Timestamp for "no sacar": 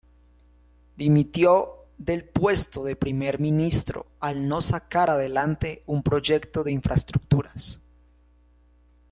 4.47-5.11